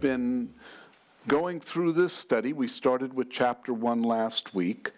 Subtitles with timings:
[0.00, 0.52] been
[1.26, 4.92] going through this study, we started with chapter one last week,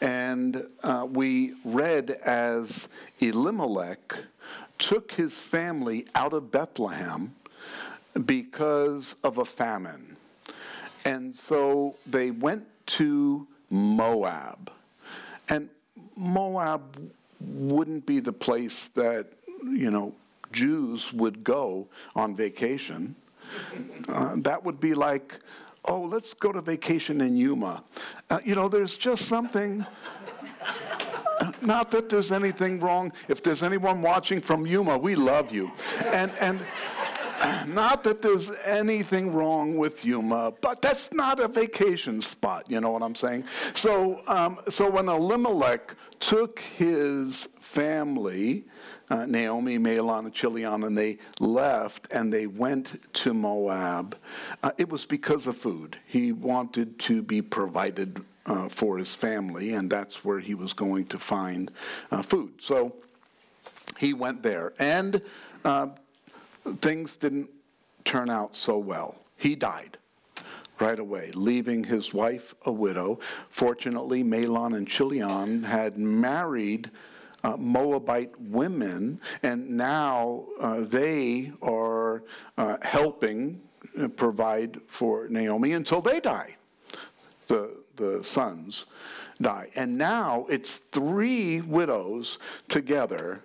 [0.00, 2.88] and uh, we read as
[3.20, 4.16] Elimelech
[4.78, 7.34] took his family out of Bethlehem
[8.24, 10.16] because of a famine.
[11.04, 14.70] And so they went to Moab.
[15.48, 15.68] And
[16.16, 19.26] Moab wouldn't be the place that,
[19.62, 20.14] you know,
[20.52, 23.16] Jews would go on vacation.
[24.08, 25.38] Uh, that would be like,
[25.86, 27.84] oh, let's go to vacation in Yuma.
[28.30, 29.84] Uh, you know, there's just something.
[31.60, 33.12] Not that there's anything wrong.
[33.28, 35.72] If there's anyone watching from Yuma, we love you.
[36.12, 36.60] And, and
[37.66, 42.70] not that there's anything wrong with Yuma, but that's not a vacation spot.
[42.70, 43.44] You know what I'm saying?
[43.74, 48.64] So, um, so when Elimelech took his family,
[49.10, 54.16] uh, Naomi, Mahlon, and Chilion, and they left and they went to Moab,
[54.62, 55.96] uh, it was because of food.
[56.06, 61.06] He wanted to be provided uh, for his family, and that's where he was going
[61.06, 61.70] to find
[62.10, 62.60] uh, food.
[62.60, 62.94] So
[63.98, 64.72] he went there.
[64.78, 65.22] And
[65.64, 65.88] uh,
[66.80, 67.50] things didn't
[68.04, 69.16] turn out so well.
[69.36, 69.98] He died
[70.80, 73.20] right away, leaving his wife a widow.
[73.48, 76.90] Fortunately, Mahlon and Chilion had married
[77.44, 82.22] uh, Moabite women, and now uh, they are
[82.56, 83.60] uh, helping
[84.00, 86.56] uh, provide for Naomi until they die.
[87.46, 88.86] The, the sons
[89.40, 89.68] die.
[89.76, 92.38] And now it's three widows
[92.68, 93.42] together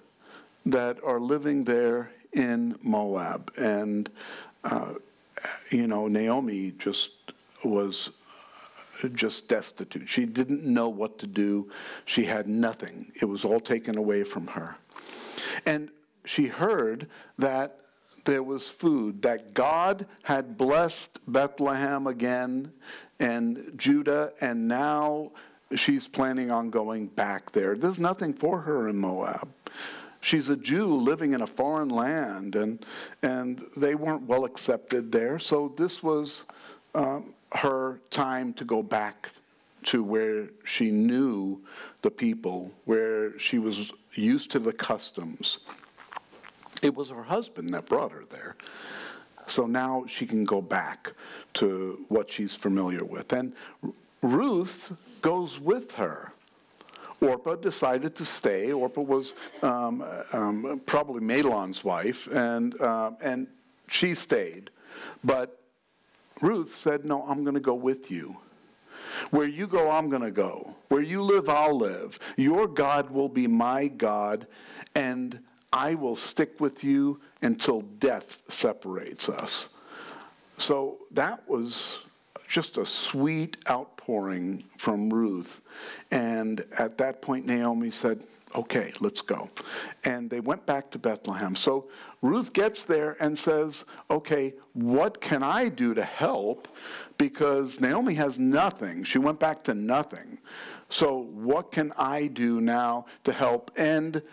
[0.65, 3.51] that are living there in Moab.
[3.57, 4.09] And,
[4.63, 4.93] uh,
[5.69, 7.11] you know, Naomi just
[7.65, 8.11] was
[9.07, 10.09] just destitute.
[10.09, 11.71] She didn't know what to do.
[12.05, 13.11] She had nothing.
[13.21, 14.75] It was all taken away from her.
[15.65, 15.89] And
[16.25, 17.07] she heard
[17.37, 17.79] that
[18.25, 22.71] there was food, that God had blessed Bethlehem again
[23.19, 25.31] and Judah, and now
[25.75, 27.75] she's planning on going back there.
[27.75, 29.49] There's nothing for her in Moab.
[30.21, 32.85] She's a Jew living in a foreign land, and,
[33.23, 35.39] and they weren't well accepted there.
[35.39, 36.43] So this was
[36.93, 39.29] um, her time to go back
[39.83, 41.61] to where she knew
[42.01, 45.59] the people, where she was used to the customs.
[46.81, 48.55] It was her husband that brought her there.
[49.47, 51.13] So now she can go back
[51.55, 53.33] to what she's familiar with.
[53.33, 53.53] And
[54.21, 56.33] Ruth goes with her.
[57.21, 58.71] Orpah decided to stay.
[58.71, 63.47] Orpah was um, um, probably Mahlon's wife, and, uh, and
[63.87, 64.69] she stayed.
[65.23, 65.58] But
[66.41, 68.37] Ruth said, No, I'm going to go with you.
[69.31, 70.75] Where you go, I'm going to go.
[70.89, 72.19] Where you live, I'll live.
[72.37, 74.47] Your God will be my God,
[74.95, 75.39] and
[75.73, 79.69] I will stick with you until death separates us.
[80.57, 81.99] So that was
[82.47, 85.61] just a sweet outpouring from Ruth.
[86.11, 88.23] And at that point, Naomi said,
[88.55, 89.49] Okay, let's go.
[90.03, 91.55] And they went back to Bethlehem.
[91.55, 91.87] So
[92.21, 96.67] Ruth gets there and says, Okay, what can I do to help?
[97.17, 99.03] Because Naomi has nothing.
[99.03, 100.39] She went back to nothing.
[100.89, 103.69] So, what can I do now to help?
[103.77, 104.23] And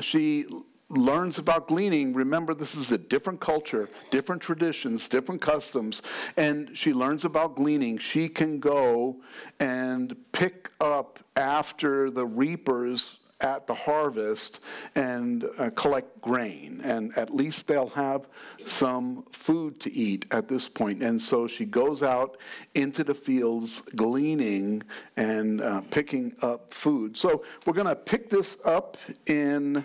[0.00, 0.46] she
[0.90, 6.02] learns about gleaning, remember this is a different culture, different traditions, different customs,
[6.36, 7.96] and she learns about gleaning.
[7.96, 9.16] She can go
[9.60, 14.60] and pick up after the reapers at the harvest
[14.94, 18.26] and uh, collect grain, and at least they'll have
[18.64, 21.02] some food to eat at this point.
[21.02, 22.36] And so she goes out
[22.74, 24.82] into the fields gleaning
[25.16, 27.16] and uh, picking up food.
[27.16, 28.96] So we're going to pick this up
[29.26, 29.84] in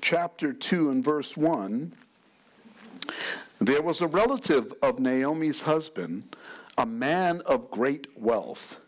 [0.00, 1.92] chapter 2 and verse 1,
[3.60, 6.36] there was a relative of Naomi's husband,
[6.78, 8.78] a man of great wealth,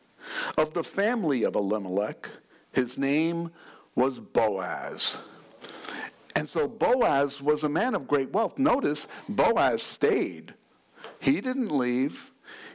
[0.56, 2.28] of the family of Elimelech.
[2.72, 3.50] His name
[3.94, 5.18] was Boaz.
[6.34, 8.58] And so Boaz was a man of great wealth.
[8.58, 10.54] Notice, Boaz stayed.
[11.20, 12.32] He didn't leave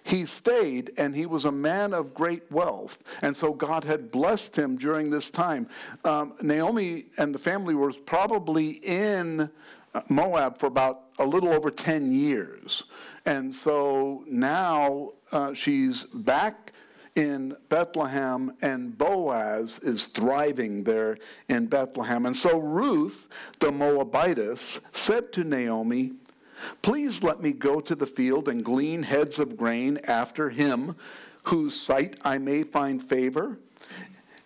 [0.07, 2.97] he stayed and he was a man of great wealth.
[3.21, 5.67] And so God had blessed him during this time.
[6.05, 9.49] Um, Naomi and the family were probably in
[9.93, 12.83] uh, Moab for about a little over 10 years.
[13.25, 16.66] And so now uh, she's back
[17.17, 21.17] in Bethlehem, and Boaz is thriving there
[21.49, 22.27] in Bethlehem.
[22.27, 23.27] And so Ruth,
[23.59, 26.13] the Moabitess, said to Naomi,
[26.81, 30.95] Please let me go to the field and glean heads of grain after him,
[31.43, 33.57] whose sight I may find favor.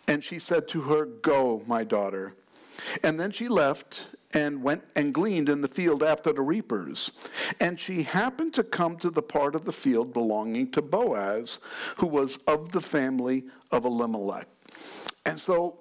[0.07, 2.35] And she said to her, Go, my daughter.
[3.03, 7.11] And then she left and went and gleaned in the field after the reapers.
[7.59, 11.59] And she happened to come to the part of the field belonging to Boaz,
[11.97, 14.47] who was of the family of Elimelech.
[15.25, 15.77] And so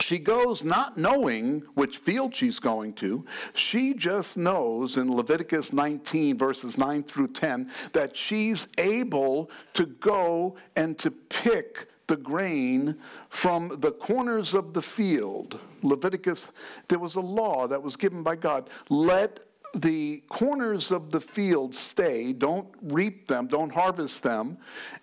[0.00, 3.24] she goes not knowing which field she's going to.
[3.54, 10.56] She just knows in Leviticus 19, verses 9 through 10, that she's able to go
[10.74, 12.96] and to pick the grain
[13.28, 15.58] from the corners of the field.
[15.82, 16.48] Leviticus,
[16.88, 18.68] there was a law that was given by God.
[18.88, 19.40] Let
[19.74, 24.58] the corners of the field stay, don't reap them, don't harvest them,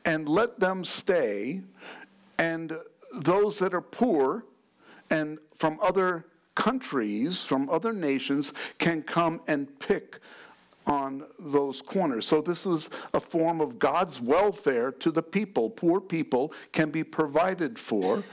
[0.06, 1.62] and let them stay.
[2.38, 2.78] And
[3.13, 4.45] those that are poor
[5.10, 6.25] and from other
[6.56, 10.19] countries, from other nations, can come and pick
[10.88, 12.26] on those corners.
[12.26, 15.70] So this is a form of God's welfare to the people.
[15.70, 18.24] Poor people can be provided for.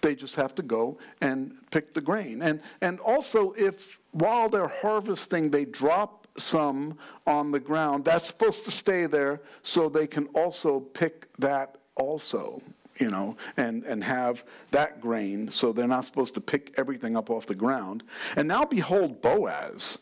[0.00, 2.40] They just have to go and pick the grain.
[2.42, 6.96] And, and also, if while they're harvesting, they drop some
[7.26, 12.62] on the ground, that's supposed to stay there so they can also pick that also
[13.00, 15.48] you know, and, and have that grain.
[15.52, 18.02] So they're not supposed to pick everything up off the ground.
[18.34, 19.98] And now behold, Boaz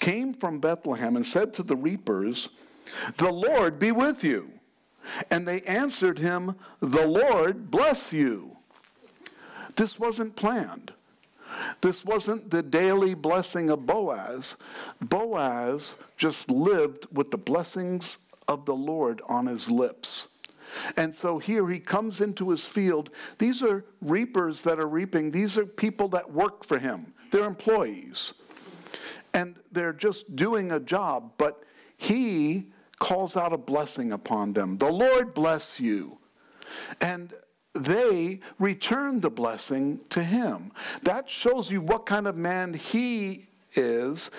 [0.00, 2.48] came from Bethlehem and said to the reapers,
[3.16, 4.50] The Lord be with you.
[5.30, 8.56] And they answered him, The Lord bless you.
[9.76, 10.92] This wasn't planned.
[11.80, 14.56] This wasn't the daily blessing of Boaz.
[15.00, 18.18] Boaz just lived with the blessings
[18.48, 20.28] of the Lord on his lips.
[20.96, 23.10] And so here he comes into his field.
[23.38, 28.34] These are reapers that are reaping, these are people that work for him, they're employees
[29.36, 31.62] and they're just doing a job, but
[31.98, 32.64] he
[32.98, 34.78] calls out a blessing upon them.
[34.78, 36.18] The Lord bless you.
[37.02, 37.34] And
[37.74, 40.72] they return the blessing to him.
[41.02, 44.30] That shows you what kind of man he is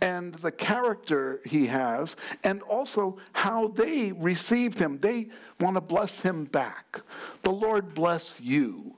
[0.00, 4.96] and the character he has, and also how they received him.
[4.96, 5.28] They
[5.60, 7.02] want to bless him back.
[7.42, 8.94] The Lord bless you.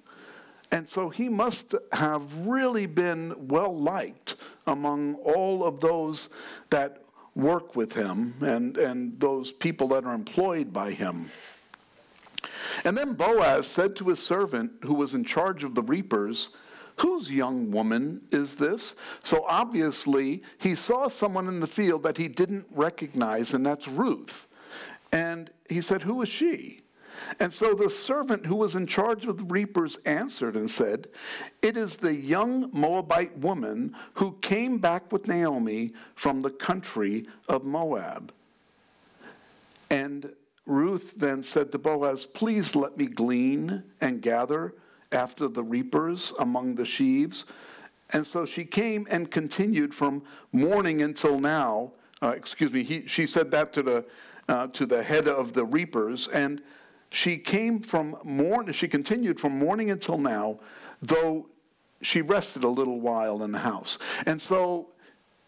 [0.72, 4.36] And so he must have really been well liked
[4.66, 6.30] among all of those
[6.70, 7.02] that
[7.34, 11.30] work with him and, and those people that are employed by him.
[12.84, 16.48] And then Boaz said to his servant who was in charge of the reapers,
[16.96, 18.94] Whose young woman is this?
[19.22, 24.46] So obviously, he saw someone in the field that he didn't recognize, and that's Ruth.
[25.10, 26.81] And he said, Who is she?
[27.40, 31.08] And so the servant who was in charge of the reapers answered and said,
[31.60, 37.64] It is the young Moabite woman who came back with Naomi from the country of
[37.64, 38.32] Moab.
[39.90, 40.32] And
[40.66, 44.74] Ruth then said to Boaz, Please let me glean and gather
[45.10, 47.44] after the reapers among the sheaves.
[48.12, 50.22] And so she came and continued from
[50.52, 51.92] morning until now.
[52.22, 54.04] Uh, excuse me, he, she said that to the,
[54.48, 56.28] uh, to the head of the reapers.
[56.28, 56.62] And
[57.12, 60.58] she came from morning, she continued from morning until now,
[61.02, 61.46] though
[62.00, 63.98] she rested a little while in the house.
[64.24, 64.88] And so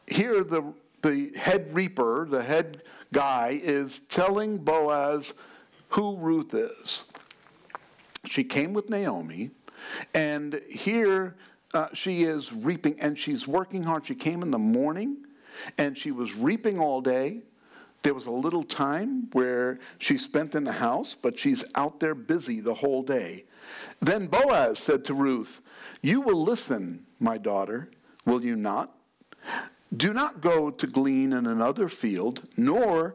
[0.06, 5.32] here the, the head reaper, the head guy, is telling Boaz
[5.88, 7.04] who Ruth is.
[8.26, 9.50] She came with Naomi,
[10.14, 11.34] and here
[11.72, 14.06] uh, she is reaping, and she's working hard.
[14.06, 15.24] She came in the morning,
[15.78, 17.40] and she was reaping all day.
[18.04, 22.14] There was a little time where she spent in the house, but she's out there
[22.14, 23.46] busy the whole day.
[24.00, 25.62] Then Boaz said to Ruth,
[26.02, 27.90] You will listen, my daughter,
[28.26, 28.94] will you not?
[29.96, 33.14] Do not go to glean in another field, nor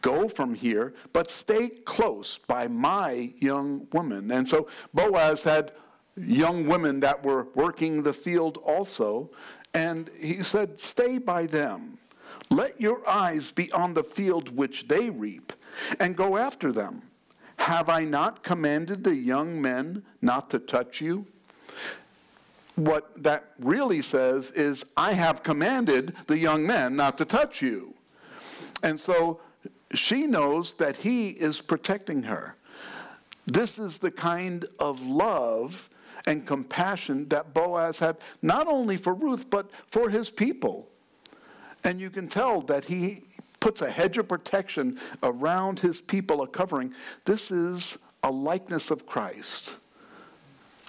[0.00, 4.30] go from here, but stay close by my young woman.
[4.30, 5.72] And so Boaz had
[6.16, 9.30] young women that were working the field also,
[9.74, 11.98] and he said, Stay by them.
[12.52, 15.54] Let your eyes be on the field which they reap,
[15.98, 17.00] and go after them.
[17.56, 21.26] Have I not commanded the young men not to touch you?
[22.74, 27.94] What that really says is, I have commanded the young men not to touch you.
[28.82, 29.40] And so
[29.94, 32.56] she knows that he is protecting her.
[33.46, 35.88] This is the kind of love
[36.26, 40.90] and compassion that Boaz had, not only for Ruth, but for his people.
[41.84, 43.22] And you can tell that he
[43.60, 46.92] puts a hedge of protection around his people, a covering.
[47.24, 49.76] This is a likeness of Christ,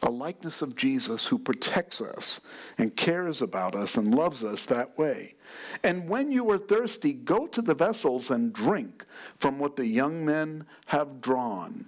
[0.02, 2.42] a likeness of Jesus who protects us
[2.78, 5.36] and cares about us and loves us that way.
[5.84, 9.06] And when you are thirsty, go to the vessels and drink
[9.38, 11.86] from what the young men have drawn.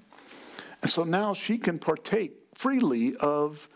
[0.82, 3.68] And so now she can partake freely of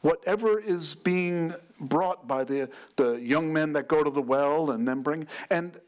[0.00, 4.86] whatever is being brought by the, the young men that go to the well and
[4.86, 5.26] then bring.
[5.50, 5.78] And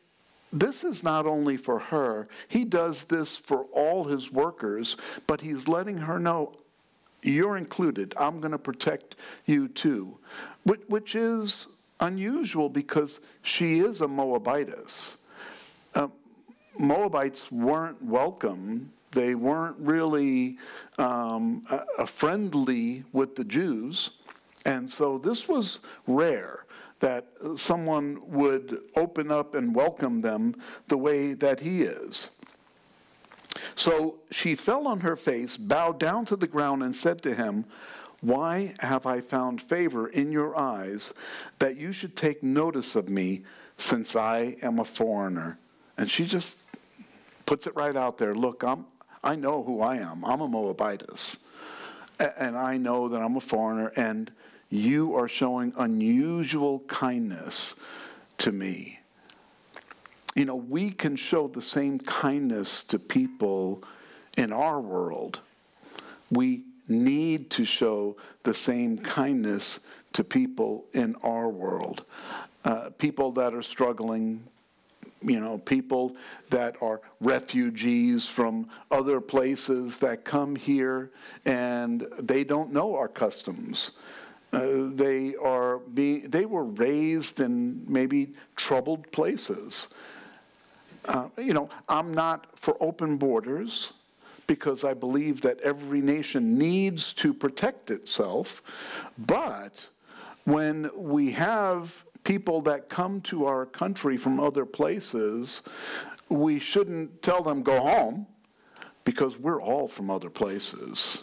[0.53, 5.69] this is not only for her, he does this for all his workers, but he's
[5.69, 6.55] letting her know
[7.23, 8.15] you're included.
[8.17, 10.17] I'm going to protect you too,
[10.65, 11.67] which, which is
[12.01, 15.19] unusual because she is a Moabitess.
[15.95, 16.09] Uh,
[16.79, 18.93] Moabites weren't welcome.
[19.11, 20.59] They weren't really
[20.97, 24.11] um, a, a friendly with the Jews.
[24.69, 26.67] And so this was rare
[27.01, 30.55] that someone would open up and welcome them
[30.89, 32.29] the way that he is.
[33.75, 37.65] So she fell on her face, bowed down to the ground, and said to him,
[38.21, 41.15] Why have I found favor in your eyes
[41.61, 43.45] that you should take notice of me
[43.79, 45.59] since I am a foreigner?
[45.97, 46.57] And she just
[47.47, 48.35] puts it right out there.
[48.35, 48.85] Look, I'm,
[49.25, 50.27] I know who I am.
[50.27, 51.39] I'm a Moabitess.
[52.21, 54.31] And I know that I'm a foreigner, and
[54.71, 57.75] you are showing unusual kindness
[58.39, 59.01] to me.
[60.35, 63.83] You know, we can show the same kindness to people
[64.37, 65.41] in our world.
[66.31, 69.81] We need to show the same kindness
[70.13, 72.05] to people in our world.
[72.65, 74.43] Uh, people that are struggling,
[75.23, 76.17] you know, people
[76.51, 81.11] that are refugees from other places that come here
[81.45, 83.93] and they don't know our customs.
[84.53, 89.89] Uh, they are being, they were raised in maybe troubled places.
[91.05, 93.93] Uh, you know, I'm not for open borders
[94.47, 98.63] because I believe that every nation needs to protect itself.
[99.19, 99.87] But
[100.45, 105.63] when we have people that come to our country from other places,
[106.31, 108.27] we shouldn't tell them go home
[109.05, 111.23] because we're all from other places.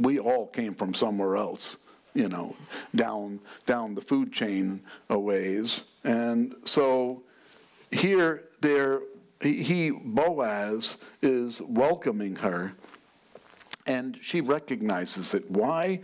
[0.00, 1.76] We all came from somewhere else
[2.14, 2.56] you know,
[2.94, 5.82] down down the food chain a ways.
[6.04, 7.22] And so
[7.90, 9.00] here there
[9.40, 12.74] he Boaz is welcoming her
[13.86, 15.50] and she recognizes it.
[15.50, 16.00] Why?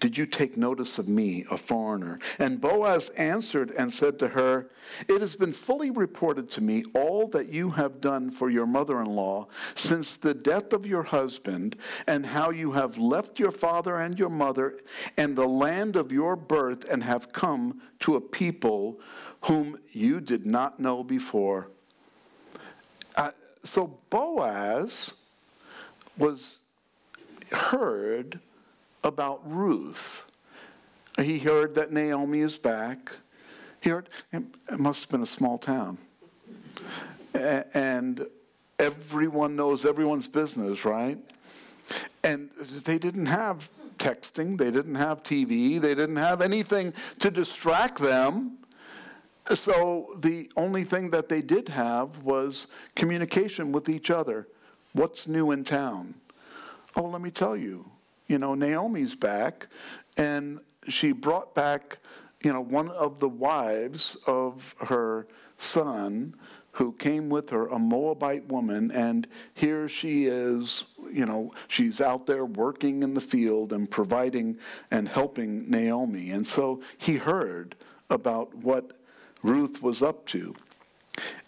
[0.00, 2.18] Did you take notice of me, a foreigner?
[2.38, 4.70] And Boaz answered and said to her,
[5.06, 9.02] It has been fully reported to me all that you have done for your mother
[9.02, 11.76] in law since the death of your husband,
[12.06, 14.78] and how you have left your father and your mother
[15.18, 18.98] and the land of your birth and have come to a people
[19.42, 21.68] whom you did not know before.
[23.16, 23.32] Uh,
[23.64, 25.12] so Boaz
[26.16, 26.58] was
[27.52, 28.40] heard
[29.02, 30.24] about Ruth.
[31.20, 33.12] He heard that Naomi is back.
[33.80, 34.44] He heard, it
[34.78, 35.98] must have been a small town.
[37.34, 38.26] And
[38.78, 41.18] everyone knows everyone's business, right?
[42.24, 42.50] And
[42.84, 48.58] they didn't have texting, they didn't have TV, they didn't have anything to distract them.
[49.54, 54.46] So the only thing that they did have was communication with each other.
[54.92, 56.14] What's new in town?
[56.96, 57.90] Oh, let me tell you,
[58.30, 59.66] you know, Naomi's back,
[60.16, 61.98] and she brought back,
[62.44, 65.26] you know, one of the wives of her
[65.58, 66.36] son
[66.70, 72.26] who came with her, a Moabite woman, and here she is, you know, she's out
[72.26, 74.56] there working in the field and providing
[74.92, 76.30] and helping Naomi.
[76.30, 77.74] And so he heard
[78.10, 78.92] about what
[79.42, 80.54] Ruth was up to.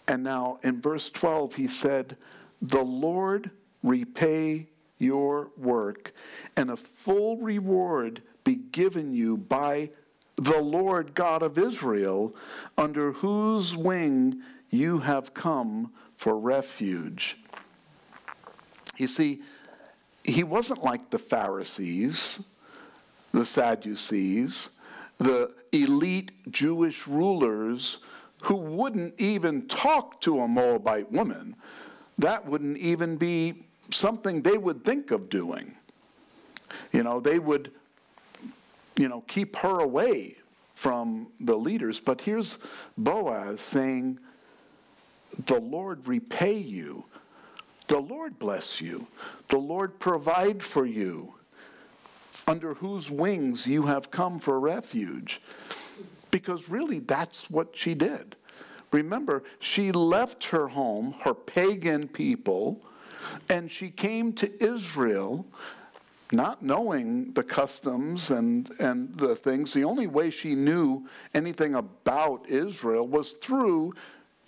[0.05, 2.17] And now in verse 12, he said,
[2.61, 6.13] The Lord repay your work,
[6.55, 9.89] and a full reward be given you by
[10.35, 12.35] the Lord God of Israel,
[12.77, 17.37] under whose wing you have come for refuge.
[18.97, 19.41] You see,
[20.23, 22.41] he wasn't like the Pharisees,
[23.31, 24.69] the Sadducees,
[25.17, 27.97] the elite Jewish rulers
[28.43, 31.55] who wouldn't even talk to a Moabite woman.
[32.17, 35.75] That wouldn't even be something they would think of doing.
[36.91, 37.71] You know, they would,
[38.97, 40.37] you know, keep her away
[40.75, 41.99] from the leaders.
[41.99, 42.57] But here's
[42.97, 44.19] Boaz saying,
[45.45, 47.05] The Lord repay you.
[47.87, 49.07] The Lord bless you.
[49.49, 51.35] The Lord provide for you,
[52.47, 55.41] under whose wings you have come for refuge.
[56.31, 58.35] Because really, that's what she did.
[58.91, 62.81] Remember, she left her home, her pagan people,
[63.49, 65.45] and she came to Israel
[66.33, 69.71] not knowing the customs and, and the things.
[69.73, 73.93] The only way she knew anything about Israel was through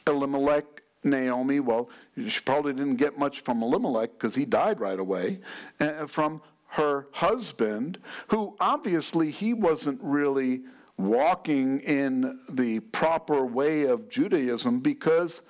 [0.07, 0.65] Elimelech,
[1.03, 1.59] Naomi.
[1.59, 1.89] Well,
[2.27, 5.39] she probably didn't get much from Elimelech because he died right away.
[5.79, 10.61] Uh, from her husband, who obviously he wasn't really
[10.97, 15.41] walking in the proper way of Judaism because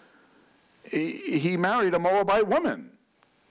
[0.92, 2.92] he married a Moabite woman.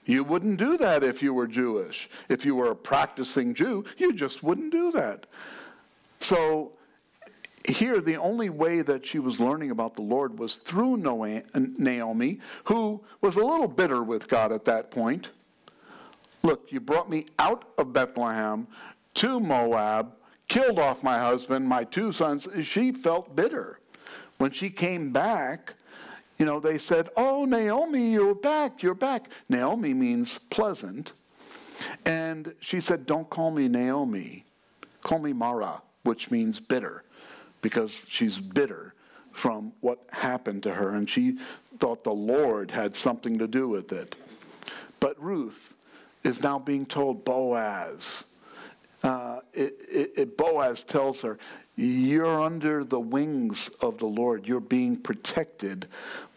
[0.05, 2.09] You wouldn't do that if you were Jewish.
[2.29, 5.25] If you were a practicing Jew, you just wouldn't do that.
[6.19, 6.73] So
[7.67, 13.03] here, the only way that she was learning about the Lord was through Naomi, who
[13.21, 15.29] was a little bitter with God at that point.
[16.43, 18.67] Look, you brought me out of Bethlehem
[19.15, 20.13] to Moab,
[20.47, 22.47] killed off my husband, my two sons.
[22.61, 23.79] She felt bitter.
[24.37, 25.73] When she came back,
[26.37, 29.29] you know, they said, Oh, Naomi, you're back, you're back.
[29.49, 31.13] Naomi means pleasant.
[32.05, 34.45] And she said, Don't call me Naomi,
[35.01, 37.03] call me Mara, which means bitter,
[37.61, 38.93] because she's bitter
[39.31, 40.89] from what happened to her.
[40.89, 41.37] And she
[41.79, 44.15] thought the Lord had something to do with it.
[44.99, 45.75] But Ruth
[46.23, 48.23] is now being told, Boaz.
[50.55, 51.37] Boaz tells her,
[51.75, 54.47] you're under the wings of the Lord.
[54.47, 55.85] You're being protected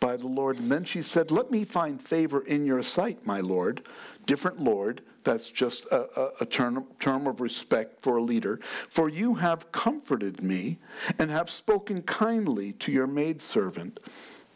[0.01, 0.59] by the Lord.
[0.59, 3.83] And then she said, Let me find favor in your sight, my Lord.
[4.27, 5.03] Different Lord.
[5.23, 8.59] That's just a, a, a term, term of respect for a leader.
[8.89, 10.79] For you have comforted me
[11.21, 14.01] and have spoken kindly to your maidservant,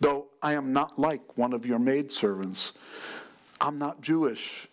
[0.00, 2.72] though I am not like one of your maidservants.
[3.60, 4.68] I'm not Jewish.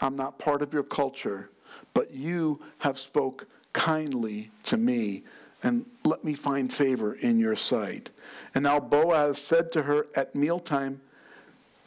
[0.00, 1.50] I'm not part of your culture.
[1.92, 3.48] But you have spoke
[3.78, 5.22] kindly to me
[5.62, 8.10] and let me find favor in your sight.
[8.54, 11.00] And now Boaz said to her at mealtime,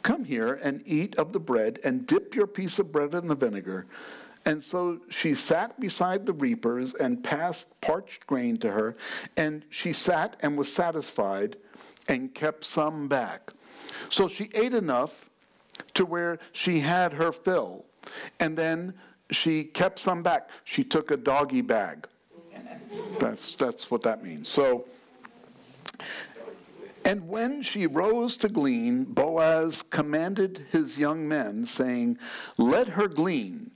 [0.02, 3.34] Come here and eat of the bread, and dip your piece of bread in the
[3.34, 3.86] vinegar.
[4.44, 8.96] And so she sat beside the reapers and passed parched grain to her,
[9.36, 11.56] and she sat and was satisfied
[12.08, 13.52] and kept some back.
[14.08, 15.30] So she ate enough
[15.94, 17.84] to where she had her fill,
[18.40, 18.94] and then
[19.32, 20.48] she kept some back.
[20.64, 22.06] She took a doggy bag
[23.18, 24.48] that's, that's what that means.
[24.48, 24.84] So,
[27.04, 32.18] and when she rose to glean, Boaz commanded his young men, saying,
[32.58, 33.71] Let her glean,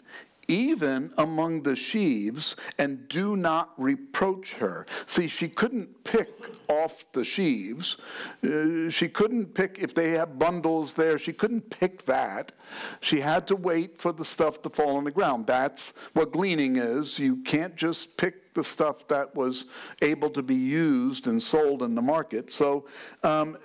[0.48, 4.86] even among the sheaves, and do not reproach her.
[5.06, 6.30] See, she couldn't pick
[6.68, 7.96] off the sheaves.
[8.44, 12.52] Uh, she couldn't pick, if they have bundles there, she couldn't pick that.
[13.00, 15.46] She had to wait for the stuff to fall on the ground.
[15.46, 17.18] That's what gleaning is.
[17.18, 19.66] You can't just pick the stuff that was
[20.02, 22.52] able to be used and sold in the market.
[22.52, 22.86] So
[23.22, 23.58] um,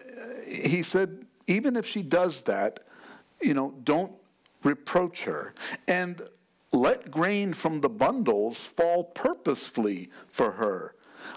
[0.46, 2.82] he said, even if she does that,
[3.42, 4.14] you know, don't
[4.64, 5.54] reproach her.
[5.88, 6.22] And
[6.72, 10.96] let grain from the bundles fall purposefully for her.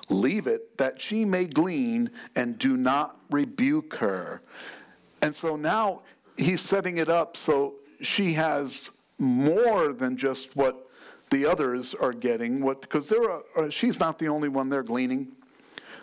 [0.09, 4.43] Leave it that she may glean and do not rebuke her.
[5.23, 6.03] And so now
[6.37, 10.89] he's setting it up so she has more than just what
[11.31, 12.61] the others are getting.
[12.61, 15.29] What because there are uh, she's not the only one there gleaning.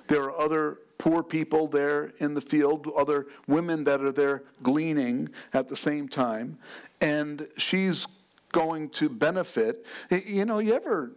[0.08, 5.30] There are other poor people there in the field, other women that are there gleaning
[5.54, 6.58] at the same time,
[7.00, 8.08] and she's
[8.52, 9.86] going to benefit.
[10.10, 11.12] You know, you ever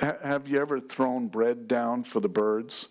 [0.00, 2.86] have you ever thrown bread down for the birds?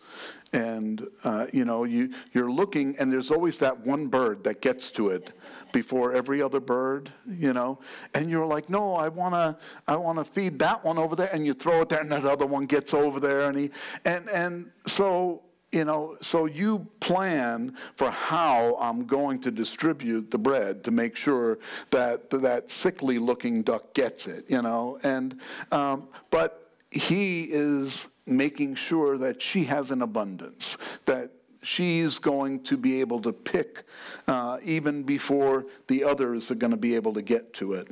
[0.53, 4.89] And uh, you know, you you're looking, and there's always that one bird that gets
[4.91, 5.31] to it
[5.73, 7.11] before every other bird.
[7.27, 7.79] You know,
[8.13, 11.53] and you're like, no, I wanna I wanna feed that one over there, and you
[11.53, 13.71] throw it there, and that other one gets over there, and he
[14.05, 20.38] and and so you know, so you plan for how I'm going to distribute the
[20.38, 21.60] bread to make sure
[21.91, 25.39] that that sickly looking duck gets it, you know, and
[25.71, 31.32] um, but he is making sure that she has an abundance, that
[31.63, 33.84] she's going to be able to pick
[34.27, 37.88] uh, even before the others are going to be able to get to it.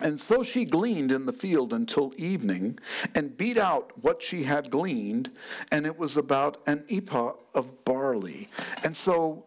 [0.00, 2.78] And so she gleaned in the field until evening
[3.14, 5.30] and beat out what she had gleaned,
[5.72, 8.48] and it was about an ephah of barley.
[8.84, 9.44] And so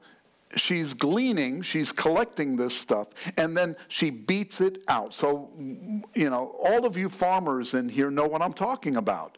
[0.56, 5.14] she's gleaning, she's collecting this stuff, and then she beats it out.
[5.14, 5.50] So,
[6.14, 9.38] you know, all of you farmers in here know what I'm talking about,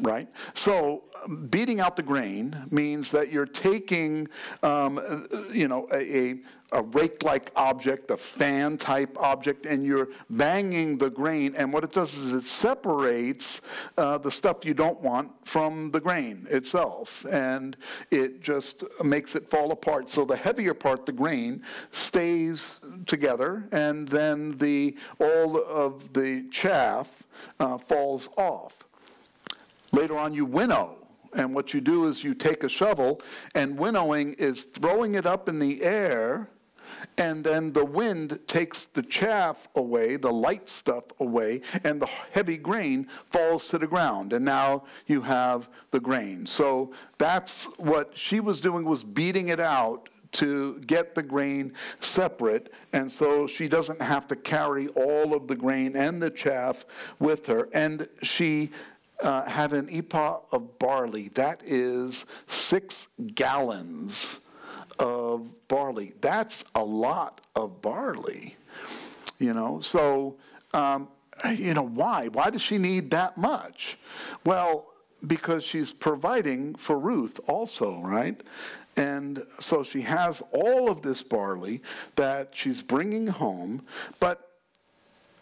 [0.00, 0.28] right?
[0.54, 1.04] So,
[1.50, 4.28] beating out the grain means that you're taking,
[4.62, 6.38] um, you know, a, a
[6.72, 11.54] a rake like object, a fan type object, and you're banging the grain.
[11.54, 13.60] And what it does is it separates
[13.98, 17.24] uh, the stuff you don't want from the grain itself.
[17.30, 17.76] And
[18.10, 20.08] it just makes it fall apart.
[20.08, 27.24] So the heavier part, the grain, stays together, and then the, all of the chaff
[27.60, 28.84] uh, falls off.
[29.92, 30.96] Later on, you winnow.
[31.34, 33.22] And what you do is you take a shovel,
[33.54, 36.50] and winnowing is throwing it up in the air
[37.18, 42.56] and then the wind takes the chaff away, the light stuff away, and the heavy
[42.56, 44.32] grain falls to the ground.
[44.32, 46.46] And now you have the grain.
[46.46, 52.72] So that's what she was doing was beating it out to get the grain separate,
[52.94, 56.86] and so she doesn't have to carry all of the grain and the chaff
[57.18, 57.68] with her.
[57.74, 58.70] And she
[59.22, 61.28] uh, had an ephah of barley.
[61.34, 64.40] That is six gallons
[64.98, 66.14] of barley.
[66.20, 68.56] That's a lot of barley,
[69.38, 69.80] you know.
[69.80, 70.36] So,
[70.74, 71.08] um,
[71.50, 72.28] you know, why?
[72.28, 73.98] Why does she need that much?
[74.44, 74.86] Well,
[75.26, 78.40] because she's providing for Ruth also, right?
[78.96, 81.80] And so she has all of this barley
[82.16, 83.82] that she's bringing home,
[84.20, 84.50] but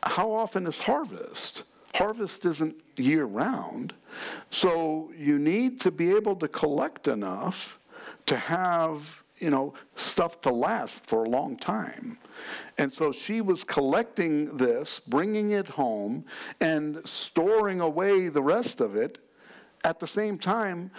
[0.02, 1.64] how often is harvest?
[1.94, 3.94] Harvest isn't year round.
[4.50, 7.78] So you need to be able to collect enough
[8.26, 12.18] to have, you know, stuff to last for a long time.
[12.78, 16.24] And so she was collecting this, bringing it home,
[16.60, 19.18] and storing away the rest of it.
[19.82, 20.90] At the same time,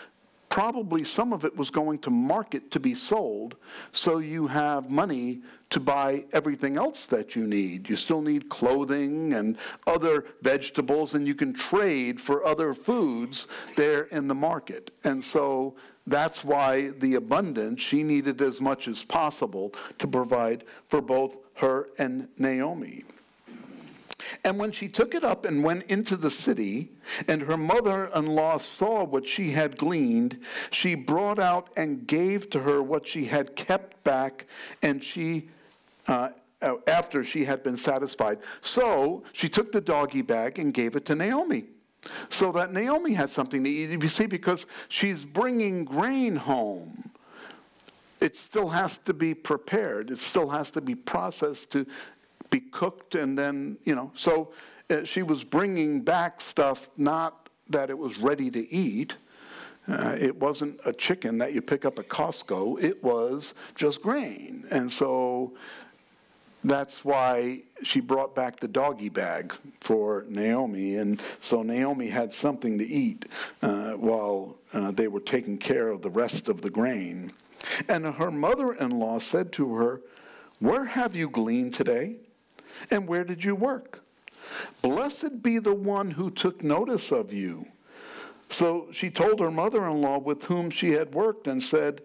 [0.51, 3.55] probably some of it was going to market to be sold,
[3.93, 7.89] so you have money to buy everything else that you need.
[7.89, 14.03] You still need clothing and other vegetables, and you can trade for other foods there
[14.03, 14.91] in the market.
[15.05, 21.01] And so that's why the abundance, she needed as much as possible to provide for
[21.01, 23.05] both her and Naomi.
[24.43, 26.91] And when she took it up and went into the city,
[27.27, 30.39] and her mother in law saw what she had gleaned,
[30.69, 34.45] she brought out and gave to her what she had kept back,
[34.81, 35.49] and she
[36.07, 36.29] uh,
[36.87, 38.39] after she had been satisfied.
[38.61, 41.65] So she took the doggy bag and gave it to Naomi.
[42.29, 43.89] So that Naomi had something to eat.
[43.89, 47.11] You see, because she's bringing grain home,
[48.19, 50.11] it still has to be prepared.
[50.11, 51.85] It still has to be processed to
[52.51, 54.11] be cooked and then, you know.
[54.13, 54.53] So
[54.91, 59.15] uh, she was bringing back stuff, not that it was ready to eat.
[59.87, 62.81] Uh, it wasn't a chicken that you pick up at Costco.
[62.83, 64.65] It was just grain.
[64.69, 65.53] And so
[66.63, 70.95] that's why she brought back the doggy bag for Naomi.
[70.95, 73.25] And so Naomi had something to eat
[73.63, 77.31] uh, while uh, they were taking care of the rest of the grain.
[77.89, 80.01] And her mother in law said to her,
[80.59, 82.17] Where have you gleaned today?
[82.89, 84.01] And where did you work?
[84.81, 87.65] Blessed be the one who took notice of you.
[88.49, 92.01] So she told her mother in law with whom she had worked and said,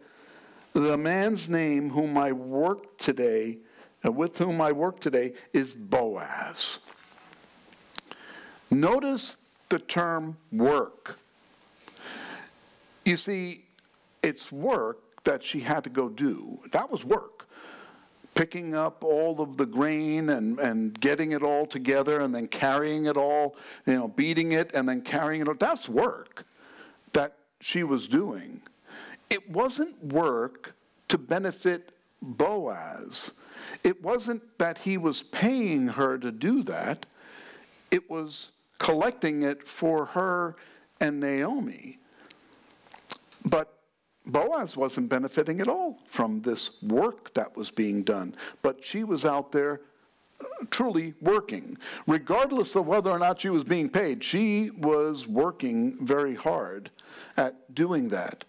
[0.72, 3.58] The man's name whom I worked today,
[4.02, 6.78] and uh, with whom I work today, is Boaz.
[8.70, 11.18] Notice the term work.
[13.04, 13.64] You see,
[14.22, 16.58] it's work that she had to go do.
[16.72, 17.35] That was work
[18.36, 23.06] picking up all of the grain and, and getting it all together and then carrying
[23.06, 25.54] it all, you know, beating it and then carrying it all.
[25.54, 26.44] That's work
[27.14, 28.60] that she was doing.
[29.30, 30.74] It wasn't work
[31.08, 33.32] to benefit Boaz.
[33.82, 37.06] It wasn't that he was paying her to do that,
[37.90, 40.56] it was collecting it for her
[41.00, 41.98] and Naomi.
[43.44, 43.75] But
[44.26, 49.24] Boaz wasn't benefiting at all from this work that was being done, but she was
[49.24, 49.80] out there
[50.40, 51.78] uh, truly working.
[52.06, 56.90] Regardless of whether or not she was being paid, she was working very hard
[57.36, 58.44] at doing that.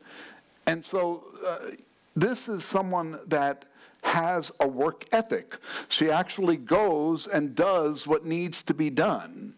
[0.66, 1.72] And so uh,
[2.16, 3.66] this is someone that
[4.04, 5.58] has a work ethic.
[5.90, 9.54] She actually goes and does what needs to be done.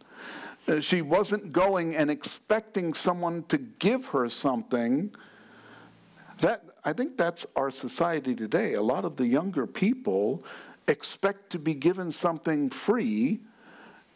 [0.68, 5.12] Uh, she wasn't going and expecting someone to give her something
[6.42, 8.74] that, I think that's our society today.
[8.74, 10.44] A lot of the younger people
[10.88, 13.40] expect to be given something free,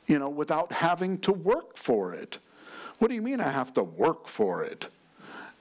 [0.08, 2.40] you know, without having to work for it.
[3.00, 4.88] What do you mean I have to work for it?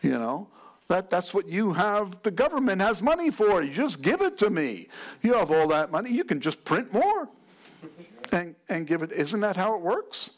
[0.02, 0.48] You know?
[0.88, 3.62] That, that's what you have, the government has money for.
[3.62, 4.88] You just give it to me.
[5.22, 7.28] You have all that money, you can just print more
[8.30, 9.12] and, and give it.
[9.12, 10.30] Isn't that how it works?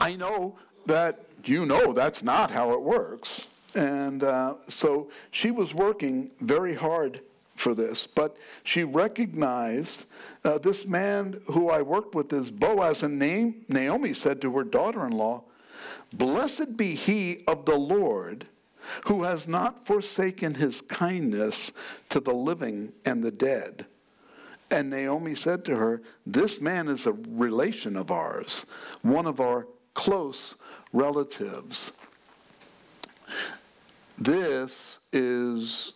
[0.00, 3.46] I know that you know that's not how it works.
[3.74, 7.20] And uh, so she was working very hard
[7.54, 10.06] for this, but she recognized
[10.44, 13.18] uh, this man who I worked with is Boaz, and
[13.68, 15.42] Naomi said to her daughter in law,
[16.12, 18.46] Blessed be he of the Lord
[19.06, 21.70] who has not forsaken his kindness
[22.08, 23.86] to the living and the dead.
[24.70, 28.64] And Naomi said to her, This man is a relation of ours,
[29.02, 30.54] one of our close
[30.92, 31.92] relatives.
[34.20, 35.94] This is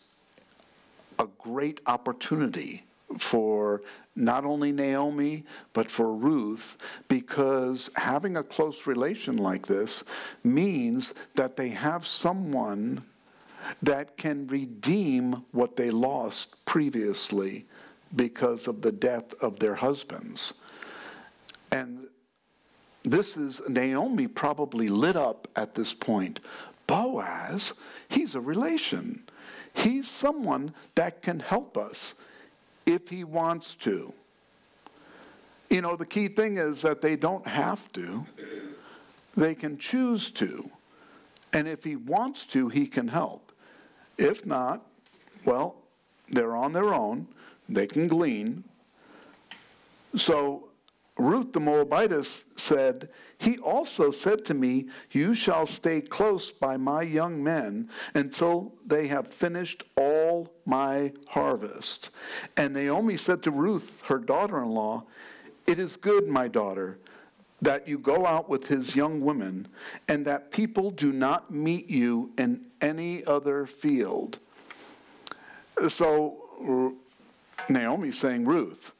[1.18, 2.84] a great opportunity
[3.18, 3.82] for
[4.16, 10.04] not only Naomi, but for Ruth, because having a close relation like this
[10.42, 13.04] means that they have someone
[13.82, 17.66] that can redeem what they lost previously
[18.16, 20.54] because of the death of their husbands.
[21.72, 22.06] And
[23.02, 26.40] this is Naomi probably lit up at this point.
[26.86, 27.72] Boaz,
[28.08, 29.22] he's a relation.
[29.74, 32.14] He's someone that can help us
[32.86, 34.12] if he wants to.
[35.70, 38.26] You know, the key thing is that they don't have to,
[39.36, 40.70] they can choose to.
[41.52, 43.52] And if he wants to, he can help.
[44.18, 44.86] If not,
[45.44, 45.76] well,
[46.28, 47.26] they're on their own,
[47.68, 48.64] they can glean.
[50.16, 50.68] So
[51.16, 57.02] Ruth the Moabitess said, He also said to me, You shall stay close by my
[57.02, 62.10] young men until they have finished all my harvest.
[62.56, 65.04] And Naomi said to Ruth, her daughter in law,
[65.68, 66.98] It is good, my daughter,
[67.62, 69.68] that you go out with his young women,
[70.08, 74.40] and that people do not meet you in any other field.
[75.88, 76.96] So
[77.68, 78.92] Naomi's saying, Ruth,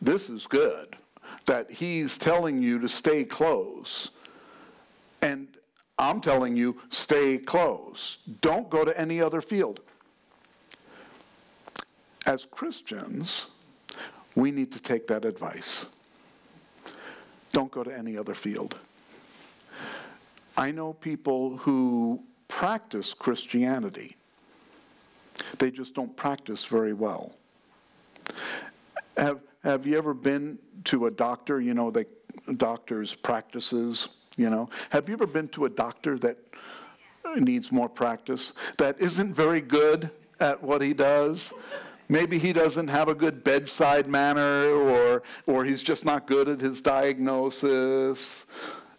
[0.00, 0.96] this is good
[1.46, 4.10] that he's telling you to stay close.
[5.22, 5.48] And
[5.98, 8.18] I'm telling you, stay close.
[8.40, 9.80] Don't go to any other field.
[12.26, 13.48] As Christians,
[14.34, 15.86] we need to take that advice.
[17.52, 18.76] Don't go to any other field.
[20.58, 24.16] I know people who practice Christianity,
[25.58, 27.32] they just don't practice very well.
[29.16, 31.60] Have, have you ever been to a doctor?
[31.60, 32.06] You know, the
[32.56, 34.70] doctor's practices, you know.
[34.90, 36.38] Have you ever been to a doctor that
[37.36, 41.52] needs more practice, that isn't very good at what he does?
[42.08, 46.60] Maybe he doesn't have a good bedside manner, or, or he's just not good at
[46.60, 48.44] his diagnosis.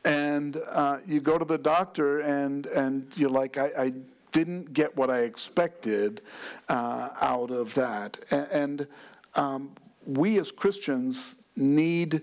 [0.04, 3.94] And uh, you go to the doctor, and, and you're like, I, I
[4.34, 6.22] didn't get what I expected
[6.68, 8.26] uh, out of that.
[8.30, 8.88] And, and
[9.36, 9.72] um,
[10.08, 12.22] we as Christians need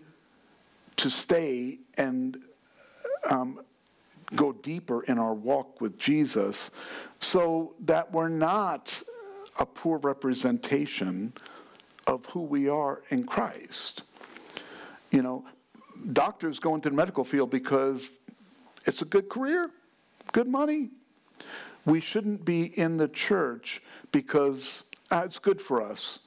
[0.97, 2.39] to stay and
[3.31, 3.61] um,
[4.35, 6.71] go deeper in our walk with Jesus
[7.21, 9.03] so that we're not
[9.59, 11.33] a poor representation
[12.07, 14.03] of who we are in Christ.
[15.11, 15.45] You know,
[16.13, 18.11] doctors go into the medical field because
[18.87, 19.71] it's a good career,
[20.33, 20.91] good money.
[21.85, 26.19] We shouldn't be in the church because ah, it's good for us.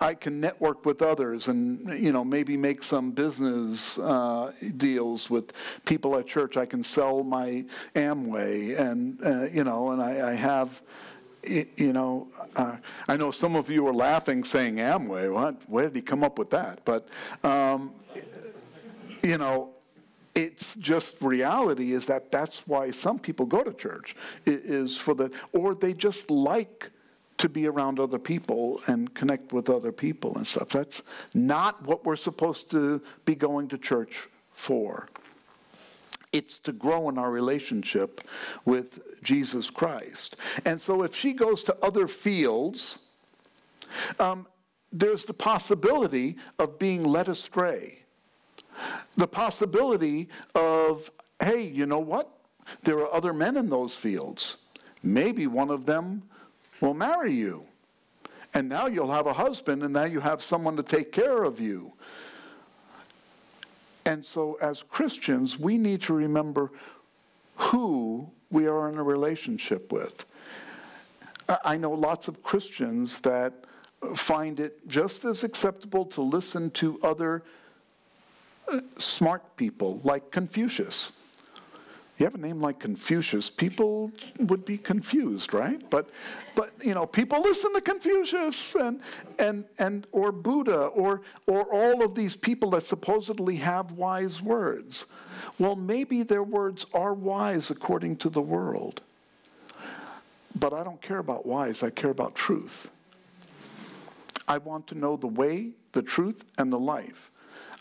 [0.00, 5.52] I can network with others and you know maybe make some business uh, deals with
[5.84, 6.56] people at church.
[6.56, 10.82] I can sell my Amway and uh, you know and I, I have
[11.44, 12.76] you know uh,
[13.08, 15.32] I know some of you are laughing saying Amway.
[15.32, 15.56] What?
[15.68, 16.84] Where did he come up with that?
[16.84, 17.08] But
[17.42, 17.92] um,
[19.22, 19.72] you know
[20.34, 25.30] it's just reality is that that's why some people go to church is for the
[25.54, 26.90] or they just like
[27.38, 30.68] to be around other people and connect with other people and stuff.
[30.68, 31.02] That's
[31.34, 35.08] not what we're supposed to be going to church for.
[36.32, 38.22] It's to grow in our relationship
[38.64, 40.36] with Jesus Christ.
[40.64, 42.98] And so if she goes to other fields,
[44.18, 44.46] um,
[44.92, 48.00] there's the possibility of being led astray.
[49.16, 51.10] The possibility of,
[51.42, 52.30] hey, you know what?
[52.82, 54.56] There are other men in those fields.
[55.02, 56.22] Maybe one of them
[56.80, 57.64] will marry you.
[58.54, 61.60] And now you'll have a husband, and now you have someone to take care of
[61.60, 61.92] you.
[64.04, 66.70] And so, as Christians, we need to remember
[67.56, 70.24] who we are in a relationship with.
[71.64, 73.52] I know lots of Christians that
[74.14, 77.42] find it just as acceptable to listen to other
[78.68, 81.12] uh, smart people like Confucius
[82.18, 85.88] you have a name like Confucius, people would be confused, right?
[85.90, 86.08] But,
[86.54, 89.00] but you know, people listen to Confucius and,
[89.38, 95.04] and, and or Buddha or, or all of these people that supposedly have wise words.
[95.58, 99.02] Well, maybe their words are wise according to the world.
[100.58, 102.88] But I don't care about wise, I care about truth.
[104.48, 107.30] I want to know the way, the truth, and the life.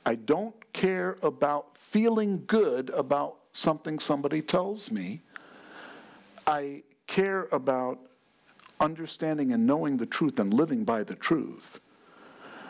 [0.06, 5.22] I don't care about feeling good about something somebody tells me.
[6.48, 8.00] I care about
[8.80, 11.80] understanding and knowing the truth and living by the truth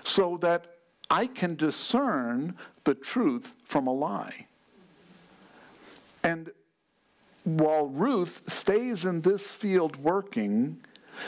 [0.04, 0.76] so that
[1.10, 4.48] I can discern the truth from a lie.
[6.24, 6.52] And
[7.43, 10.80] while Ruth stays in this field working,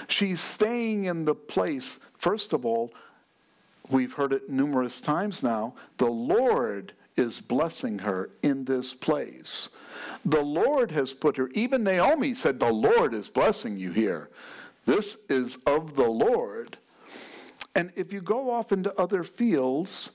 [0.07, 2.93] She's staying in the place, first of all,
[3.89, 9.69] we've heard it numerous times now, the Lord is blessing her in this place.
[10.23, 14.29] The Lord has put her, even Naomi said, The Lord is blessing you here.
[14.85, 16.77] This is of the Lord.
[17.75, 20.11] And if you go off into other fields,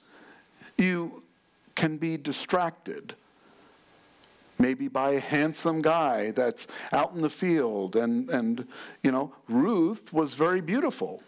[0.76, 1.22] you
[1.74, 3.14] can be distracted.
[4.58, 7.96] Maybe by a handsome guy that's out in the field.
[7.96, 8.66] And, and,
[9.02, 11.22] you know, Ruth was very beautiful.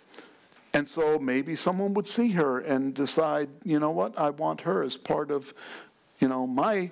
[0.74, 4.82] And so maybe someone would see her and decide, you know what, I want her
[4.82, 5.54] as part of,
[6.18, 6.90] you know, my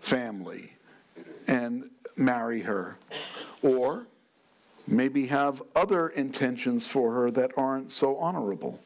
[0.00, 0.72] family
[1.46, 2.96] and marry her.
[3.62, 4.08] Or
[4.86, 8.80] maybe have other intentions for her that aren't so honorable.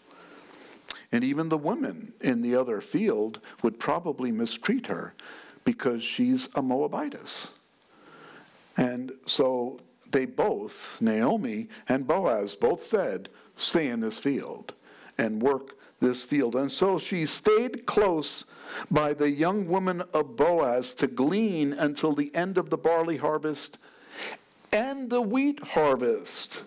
[1.11, 5.15] And even the women in the other field would probably mistreat her
[5.65, 7.53] because she's a Moabitess.
[8.77, 9.81] And so
[10.13, 14.75] they both, Naomi and Boaz, both said, stay in this field
[15.17, 16.55] and work this field.
[16.55, 18.45] And so she stayed close
[18.91, 23.79] by the young woman of Boaz to glean until the end of the barley harvest
[24.73, 26.63] and the wheat harvest.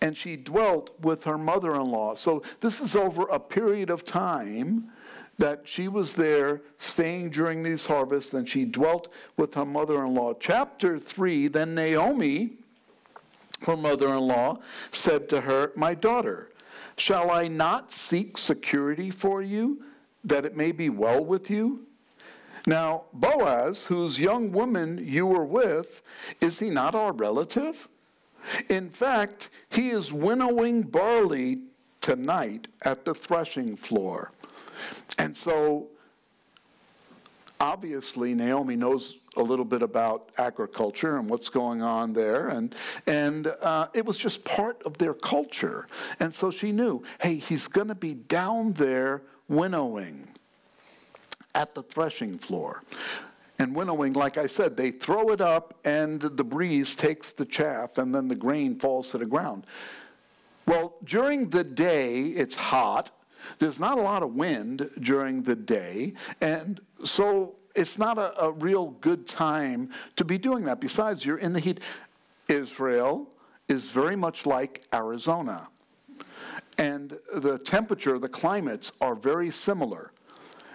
[0.00, 2.14] And she dwelt with her mother in law.
[2.14, 4.90] So this is over a period of time
[5.38, 10.14] that she was there staying during these harvests, and she dwelt with her mother in
[10.14, 10.34] law.
[10.34, 12.58] Chapter 3 Then Naomi
[13.62, 14.58] her mother in law,
[14.90, 16.50] said to her, My daughter,
[16.96, 19.82] shall I not seek security for you,
[20.24, 21.86] that it may be well with you?
[22.66, 26.02] Now, Boaz, whose young woman you were with,
[26.40, 27.88] is he not our relative?
[28.68, 31.60] In fact, he is winnowing barley
[32.00, 34.30] tonight at the threshing floor.
[35.18, 35.88] And so,
[37.60, 42.48] obviously, Naomi knows a little bit about agriculture and what's going on there.
[42.48, 42.74] And,
[43.06, 45.86] and uh, it was just part of their culture.
[46.18, 50.28] And so she knew hey, he's going to be down there winnowing
[51.54, 52.82] at the threshing floor.
[53.58, 57.98] And winnowing, like I said, they throw it up and the breeze takes the chaff
[57.98, 59.64] and then the grain falls to the ground.
[60.66, 63.10] Well, during the day, it's hot.
[63.58, 66.14] There's not a lot of wind during the day.
[66.40, 70.80] And so it's not a, a real good time to be doing that.
[70.80, 71.80] Besides, you're in the heat.
[72.48, 73.26] Israel
[73.68, 75.68] is very much like Arizona.
[76.76, 80.12] And the temperature, the climates are very similar.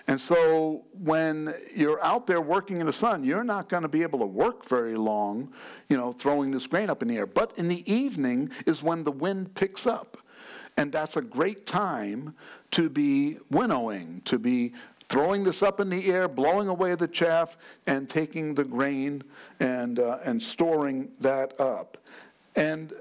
[0.07, 4.01] And so when you're out there working in the sun, you're not going to be
[4.01, 5.51] able to work very long,
[5.89, 7.27] you know, throwing this grain up in the air.
[7.27, 10.17] But in the evening is when the wind picks up.
[10.77, 12.35] And that's a great time
[12.71, 14.73] to be winnowing, to be
[15.09, 19.23] throwing this up in the air, blowing away the chaff, and taking the grain
[19.59, 21.97] and, uh, and storing that up.
[22.55, 22.93] And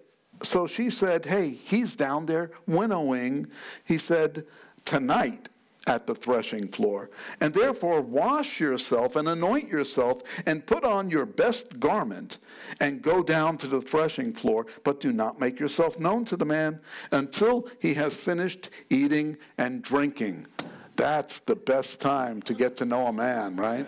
[0.43, 3.49] so she said, Hey, he's down there winnowing.
[3.85, 4.45] He said,
[4.85, 5.49] Tonight
[5.87, 7.11] at the threshing floor.
[7.41, 12.39] And therefore, wash yourself and anoint yourself and put on your best garment
[12.81, 16.45] and go down to the threshing floor, but do not make yourself known to the
[16.45, 20.47] man until he has finished eating and drinking.
[20.97, 23.87] That's the best time to get to know a man, right?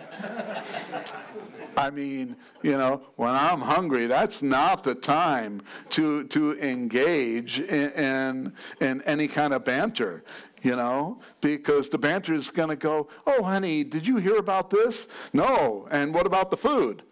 [1.77, 7.91] I mean, you know, when I'm hungry, that's not the time to, to engage in,
[7.91, 10.23] in, in any kind of banter,
[10.63, 14.71] you know, because the banter is going to go, oh, honey, did you hear about
[14.71, 15.07] this?
[15.33, 15.87] No.
[15.91, 17.03] And what about the food?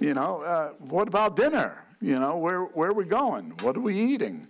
[0.00, 1.84] You know, uh, what about dinner?
[2.00, 3.52] You know, where, where are we going?
[3.60, 4.48] What are we eating?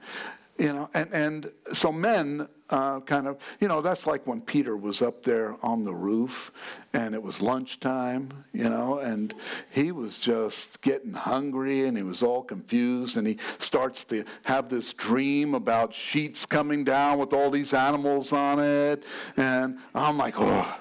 [0.62, 4.77] You know, and, and so men uh, kind of, you know, that's like when Peter
[4.77, 6.53] was up there on the roof
[6.92, 9.35] and it was lunchtime, you know, and
[9.70, 14.68] he was just getting hungry and he was all confused and he starts to have
[14.68, 19.05] this dream about sheets coming down with all these animals on it.
[19.37, 20.79] And I'm like, oh,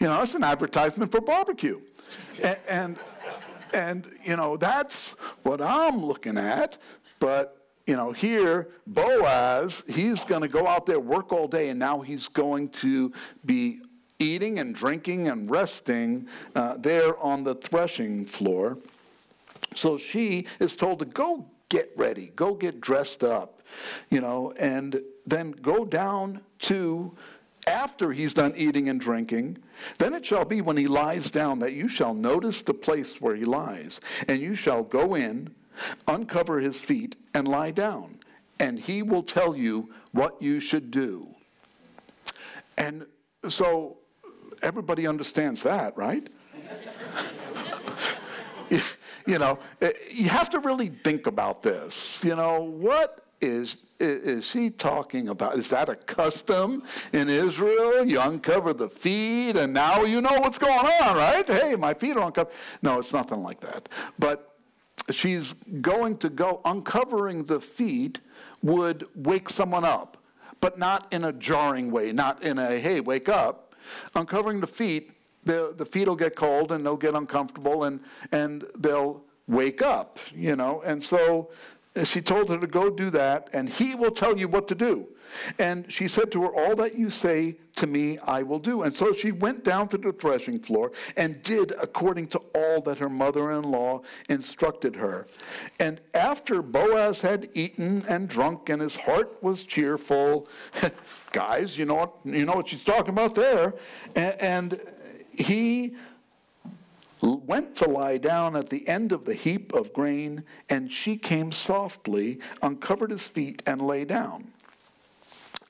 [0.00, 1.78] you know, that's an advertisement for barbecue.
[2.42, 3.02] and, and
[3.74, 5.10] and, you know, that's
[5.42, 6.78] what I'm looking at.
[7.18, 7.57] But
[7.88, 12.02] you know, here, Boaz, he's going to go out there, work all day, and now
[12.02, 13.10] he's going to
[13.46, 13.80] be
[14.18, 18.76] eating and drinking and resting uh, there on the threshing floor.
[19.74, 23.62] So she is told to go get ready, go get dressed up,
[24.10, 27.16] you know, and then go down to
[27.66, 29.56] after he's done eating and drinking.
[29.96, 33.34] Then it shall be when he lies down that you shall notice the place where
[33.34, 35.54] he lies, and you shall go in
[36.06, 38.20] uncover his feet, and lie down,
[38.58, 41.28] and he will tell you what you should do.
[42.76, 43.06] And
[43.48, 43.98] so
[44.62, 46.28] everybody understands that, right?
[49.26, 52.20] you know, eh, you have to really think about this.
[52.22, 55.58] You know, what is is he talking about?
[55.58, 58.04] Is that a custom in Israel?
[58.04, 61.46] You uncover the feet, and now you know what's going on, right?
[61.46, 62.54] Hey, my feet are uncovered.
[62.80, 63.88] No, it's nothing like that.
[64.18, 64.47] But
[65.14, 68.20] she's going to go, uncovering the feet
[68.62, 70.16] would wake someone up,
[70.60, 73.74] but not in a jarring way, not in a, hey, wake up.
[74.14, 75.12] Uncovering the feet,
[75.44, 78.00] the, the feet will get cold and they'll get uncomfortable and,
[78.32, 80.82] and they'll wake up, you know.
[80.84, 81.50] And so
[82.04, 85.08] she told her to go do that, and he will tell you what to do.
[85.58, 88.82] And she said to her, All that you say to me, I will do.
[88.82, 92.98] And so she went down to the threshing floor and did according to all that
[92.98, 95.26] her mother in law instructed her.
[95.78, 100.48] And after Boaz had eaten and drunk, and his heart was cheerful,
[101.32, 103.74] guys, you know what, you know what she's talking about there.
[104.16, 104.80] And, and
[105.30, 105.94] he
[107.20, 111.52] went to lie down at the end of the heap of grain, and she came
[111.52, 114.52] softly, uncovered his feet, and lay down.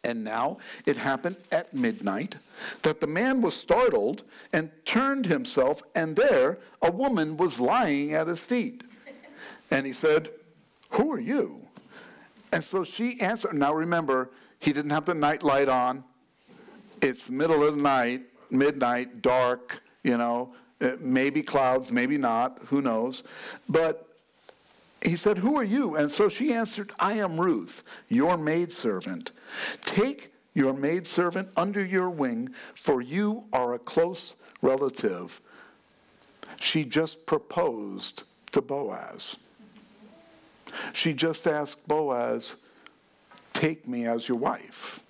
[0.04, 2.36] And now it happened at midnight
[2.82, 4.22] that the man was startled
[4.52, 8.84] and turned himself, and there a woman was lying at his feet.
[9.70, 10.30] And he said,
[10.90, 11.60] Who are you?
[12.52, 13.54] And so she answered.
[13.54, 16.04] Now remember, he didn't have the night light on.
[17.02, 22.80] It's middle of the night, midnight, dark, you know, uh, maybe clouds, maybe not, who
[22.80, 23.22] knows.
[23.68, 24.07] But
[25.02, 25.96] he said, Who are you?
[25.96, 29.32] And so she answered, I am Ruth, your maidservant.
[29.84, 35.40] Take your maidservant under your wing, for you are a close relative.
[36.60, 39.36] She just proposed to Boaz.
[40.92, 42.56] She just asked Boaz,
[43.52, 45.00] Take me as your wife.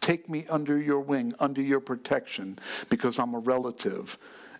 [0.00, 2.58] Take me under your wing, under your protection,
[2.88, 4.16] because I'm a relative.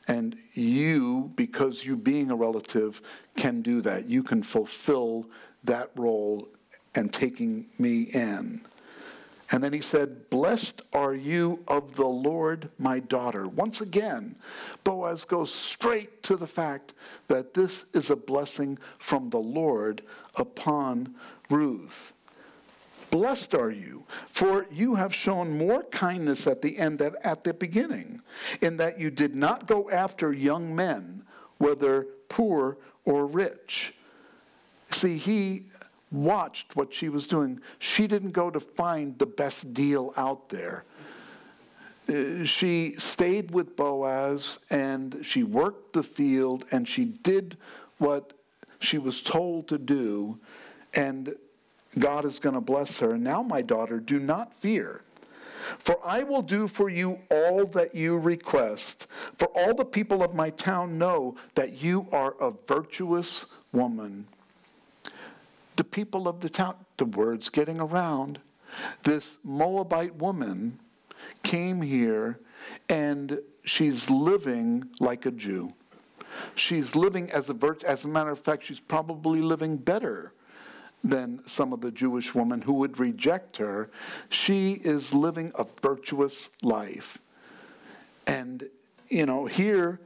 [0.08, 3.00] And you, because you being a relative,
[3.36, 4.08] can do that.
[4.08, 5.26] You can fulfill
[5.64, 6.48] that role
[6.94, 8.62] and taking me in.
[9.50, 13.48] And then he said, Blessed are you of the Lord, my daughter.
[13.48, 14.36] Once again,
[14.84, 16.92] Boaz goes straight to the fact
[17.28, 20.02] that this is a blessing from the Lord
[20.36, 21.14] upon
[21.48, 22.12] Ruth.
[23.10, 27.54] Blessed are you, for you have shown more kindness at the end than at the
[27.54, 28.22] beginning,
[28.60, 31.24] in that you did not go after young men,
[31.58, 33.94] whether poor or rich.
[34.90, 35.64] See, he
[36.10, 37.60] watched what she was doing.
[37.78, 40.84] She didn't go to find the best deal out there.
[42.08, 47.58] Uh, she stayed with Boaz and she worked the field and she did
[47.98, 48.32] what
[48.80, 50.38] she was told to do.
[50.94, 51.34] And
[51.96, 53.16] God is going to bless her.
[53.16, 55.02] Now, my daughter, do not fear.
[55.78, 59.06] For I will do for you all that you request.
[59.36, 64.26] For all the people of my town know that you are a virtuous woman.
[65.76, 68.40] The people of the town, the word's getting around.
[69.02, 70.78] This Moabite woman
[71.42, 72.38] came here
[72.88, 75.74] and she's living like a Jew.
[76.54, 77.86] She's living as a virtue.
[77.86, 80.32] As a matter of fact, she's probably living better
[81.04, 83.90] than some of the Jewish women who would reject her.
[84.28, 87.18] She is living a virtuous life.
[88.26, 88.68] And,
[89.08, 90.00] you know, here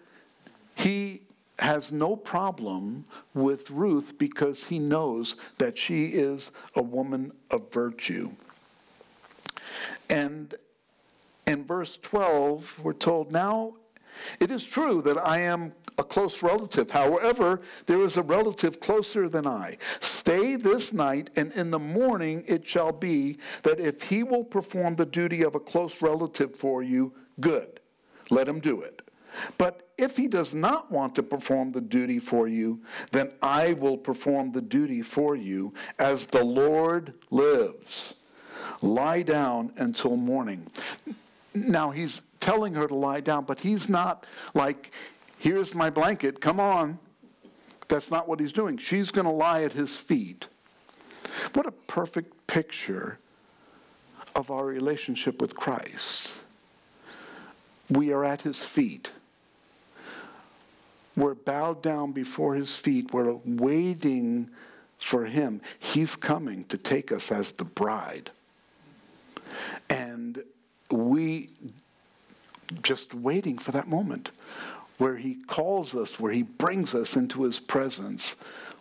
[0.77, 1.23] he
[1.59, 8.31] has no problem with Ruth because he knows that she is a woman of virtue.
[10.11, 10.55] And
[11.47, 13.75] in verse 12, we're told, Now
[14.41, 16.91] it is true that I am a close relative.
[16.91, 19.79] However, there is a relative closer than I.
[20.01, 24.97] Stay this night, and in the morning it shall be that if he will perform
[24.97, 27.81] the duty of a close relative for you, good.
[28.31, 29.03] Let him do it.
[29.59, 32.83] But if he does not want to perform the duty for you,
[33.13, 38.15] then I will perform the duty for you as the Lord lives.
[38.83, 40.67] Lie down until morning.
[41.55, 44.91] Now he's telling her to lie down, but he's not like,
[45.39, 46.99] here's my blanket, come on.
[47.87, 48.79] That's not what he's doing.
[48.79, 50.49] She's going to lie at his feet.
[51.53, 53.21] What a perfect picture
[54.35, 56.41] of our relationship with Christ.
[57.89, 59.13] We are at his feet.
[61.17, 63.13] We're bowed down before his feet.
[63.13, 64.51] We're waiting
[64.99, 65.61] for him.
[65.79, 68.31] He's coming to take us as the bride.
[69.89, 70.43] And
[70.91, 71.51] we
[72.83, 74.31] just waiting for that moment
[74.99, 78.37] where he calls us, where he brings us into his presence.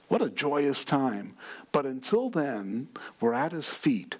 [0.08, 1.36] What a joyous time.
[1.72, 2.89] But until then,
[3.20, 4.18] we're at his feet,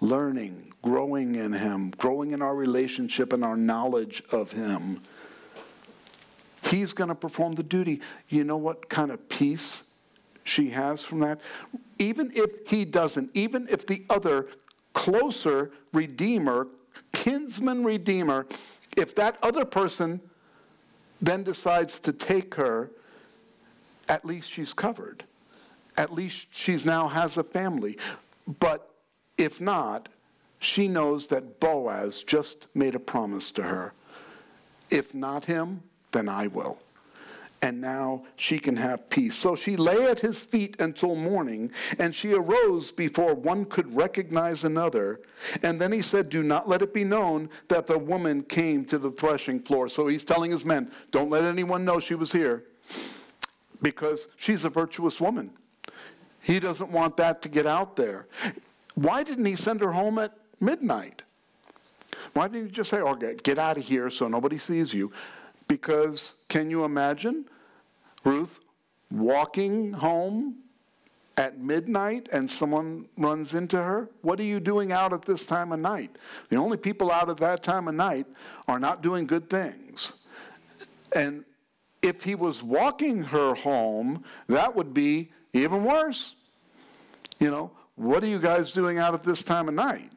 [0.00, 5.02] learning, growing in him, growing in our relationship and our knowledge of him.
[6.64, 8.00] He's going to perform the duty.
[8.28, 9.84] You know what kind of peace
[10.42, 11.40] she has from that?
[11.98, 14.48] Even if he doesn't, even if the other
[14.94, 16.66] closer redeemer,
[17.12, 18.46] kinsman redeemer,
[18.96, 20.20] if that other person
[21.20, 22.90] then decides to take her,
[24.08, 25.24] at least she's covered.
[25.96, 27.98] At least she's now has a family.
[28.60, 28.90] But
[29.38, 30.08] if not,
[30.58, 33.92] she knows that Boaz just made a promise to her.
[34.90, 35.82] If not him,
[36.12, 36.80] then I will.
[37.66, 39.36] And now she can have peace.
[39.36, 44.62] So she lay at his feet until morning, and she arose before one could recognize
[44.62, 45.20] another.
[45.64, 48.98] And then he said, Do not let it be known that the woman came to
[48.98, 49.88] the threshing floor.
[49.88, 52.66] So he's telling his men, Don't let anyone know she was here,
[53.82, 55.50] because she's a virtuous woman.
[56.42, 58.28] He doesn't want that to get out there.
[58.94, 61.22] Why didn't he send her home at midnight?
[62.32, 65.10] Why didn't he just say, okay, get out of here so nobody sees you?
[65.66, 67.46] Because can you imagine
[68.26, 68.60] Ruth
[69.10, 70.56] walking home
[71.36, 74.08] at midnight and someone runs into her?
[74.22, 76.16] What are you doing out at this time of night?
[76.48, 78.26] The only people out at that time of night
[78.68, 80.14] are not doing good things.
[81.14, 81.44] And
[82.02, 86.34] if he was walking her home, that would be even worse.
[87.38, 90.10] You know, what are you guys doing out at this time of night?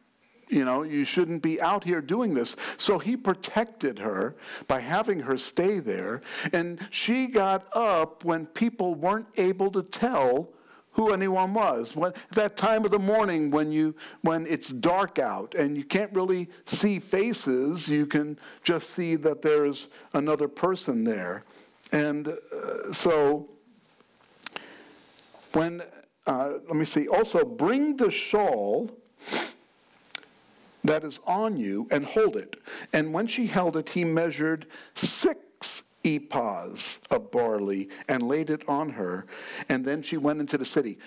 [0.50, 2.56] You know, you shouldn't be out here doing this.
[2.78, 4.36] So he protected her
[4.68, 6.22] by having her stay there.
[6.52, 10.50] And she got up when people weren't able to tell
[10.93, 11.95] who anyone was.
[11.95, 16.12] When, that time of the morning when, you, when it's dark out and you can't
[16.14, 21.43] really see faces, you can just see that there's another person there.
[21.91, 23.50] And uh, so
[25.54, 25.84] when,
[26.26, 28.91] uh, let me see, also bring the shawl
[30.84, 32.55] that is on you and hold it.
[32.93, 38.89] And when she held it, he measured six ephahs of barley and laid it on
[38.89, 39.25] her.
[39.67, 40.97] And then she went into the city.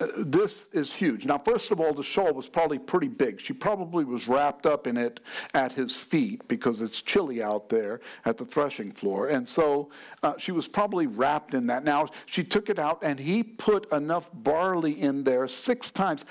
[0.00, 1.26] Uh, this is huge.
[1.26, 3.38] Now, first of all, the shawl was probably pretty big.
[3.38, 5.20] She probably was wrapped up in it
[5.52, 9.28] at his feet because it's chilly out there at the threshing floor.
[9.28, 9.90] And so
[10.22, 11.84] uh, she was probably wrapped in that.
[11.84, 16.24] Now, she took it out and he put enough barley in there six times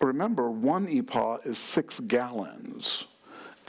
[0.00, 3.04] remember, one ephah is six gallons.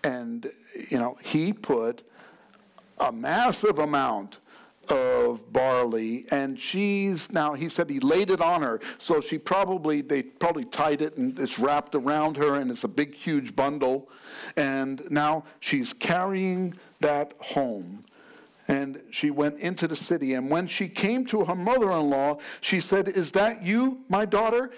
[0.03, 0.51] And,
[0.89, 2.03] you know, he put
[2.99, 4.39] a massive amount
[4.89, 7.31] of barley and cheese.
[7.31, 8.79] now he said he laid it on her.
[8.97, 12.89] So she probably they probably tied it and it's wrapped around her and it's a
[12.89, 14.09] big huge bundle.
[14.57, 18.03] And now she's carrying that home.
[18.67, 20.33] And she went into the city.
[20.33, 24.71] And when she came to her mother-in-law she said is that you my daughter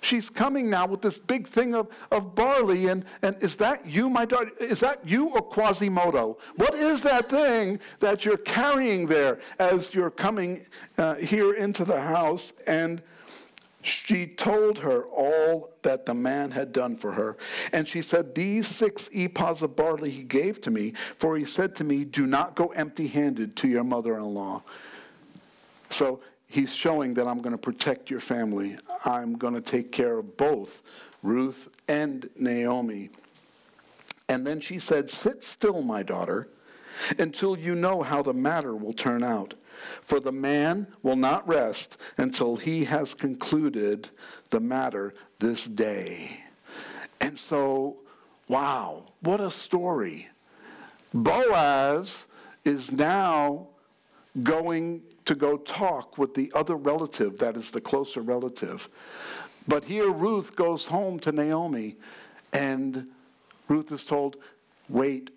[0.00, 4.08] She's coming now with this big thing of, of barley, and, and is that you,
[4.08, 4.52] my daughter?
[4.60, 6.38] Is that you or Quasimodo?
[6.56, 10.66] What is that thing that you're carrying there as you're coming
[10.98, 12.52] uh, here into the house?
[12.68, 13.02] And
[13.82, 17.36] she told her all that the man had done for her.
[17.72, 21.74] And she said, These six ephahs of barley he gave to me, for he said
[21.76, 24.62] to me, Do not go empty handed to your mother in law.
[25.90, 28.76] So he's showing that I'm going to protect your family.
[29.04, 30.82] I'm going to take care of both
[31.22, 33.10] Ruth and Naomi.
[34.28, 36.48] And then she said, Sit still, my daughter,
[37.18, 39.54] until you know how the matter will turn out.
[40.02, 44.10] For the man will not rest until he has concluded
[44.50, 46.40] the matter this day.
[47.20, 47.98] And so,
[48.48, 50.28] wow, what a story.
[51.14, 52.26] Boaz
[52.64, 53.68] is now
[54.42, 58.88] going to go talk with the other relative that is the closer relative.
[59.68, 61.96] But here Ruth goes home to Naomi,
[62.54, 63.06] and
[63.68, 64.36] Ruth is told,
[64.88, 65.28] wait,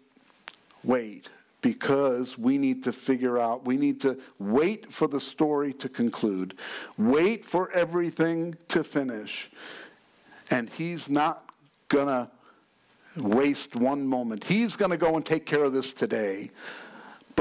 [0.86, 1.28] wait,
[1.62, 6.58] because we need to figure out, we need to wait for the story to conclude,
[6.98, 9.52] wait for everything to finish.
[10.50, 11.54] And he's not
[11.90, 12.32] going to
[13.22, 14.46] waste one moment.
[14.46, 16.52] He's going to go and take care of this today.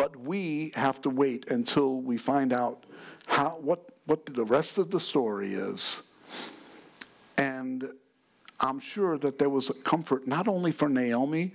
[0.01, 2.85] But we have to wait until we find out
[3.27, 6.01] how, what, what the rest of the story is.
[7.37, 7.87] And
[8.61, 11.53] I'm sure that there was a comfort not only for Naomi,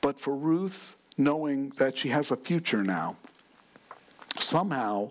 [0.00, 3.18] but for Ruth, knowing that she has a future now.
[4.38, 5.10] Somehow,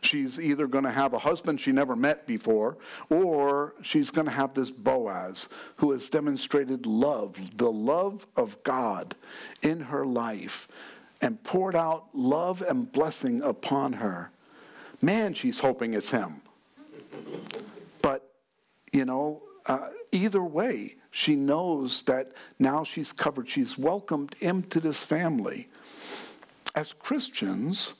[0.00, 2.76] she's either going to have a husband she never met before,
[3.10, 5.48] or she's going to have this Boaz
[5.78, 9.16] who has demonstrated love, the love of God
[9.62, 10.68] in her life
[11.20, 14.30] and poured out love and blessing upon her.
[15.00, 16.42] Man, she's hoping it's him.
[18.02, 18.28] But,
[18.92, 23.48] you know, uh, either way, she knows that now she's covered.
[23.48, 25.68] She's welcomed into this family.
[26.74, 27.94] As Christians,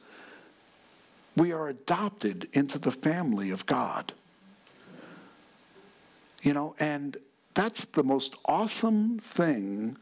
[1.36, 4.12] We are adopted into the family of God.
[6.42, 7.16] You know, and
[7.54, 9.96] that's the most awesome thing.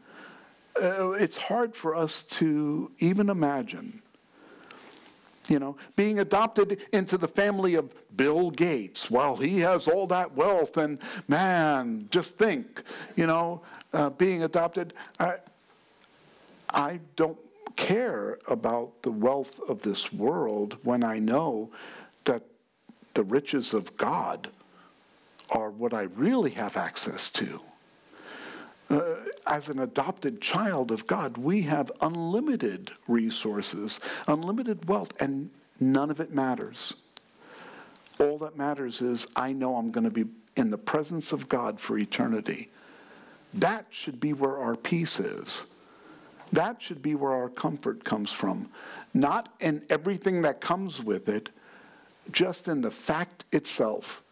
[0.81, 4.01] Uh, it's hard for us to even imagine.
[5.49, 9.11] You know, being adopted into the family of Bill Gates.
[9.11, 12.81] Well, he has all that wealth, and man, just think,
[13.17, 13.61] you know,
[13.91, 14.93] uh, being adopted.
[15.19, 15.35] I,
[16.73, 17.37] I don't
[17.75, 21.71] care about the wealth of this world when I know
[22.23, 22.43] that
[23.13, 24.49] the riches of God
[25.49, 27.61] are what I really have access to.
[28.89, 29.15] Uh,
[29.53, 36.19] as an adopted child of God, we have unlimited resources, unlimited wealth, and none of
[36.19, 36.95] it matters.
[38.19, 40.25] All that matters is I know I'm going to be
[40.57, 42.71] in the presence of God for eternity.
[43.53, 45.67] That should be where our peace is.
[46.51, 48.71] That should be where our comfort comes from.
[49.13, 51.51] Not in everything that comes with it,
[52.31, 54.23] just in the fact itself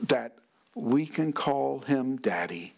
[0.00, 0.36] that
[0.76, 2.74] we can call him daddy,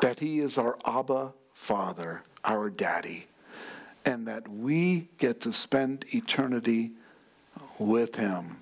[0.00, 3.26] that he is our Abba Father, our daddy,
[4.04, 6.92] and that we get to spend eternity
[7.78, 8.56] with him.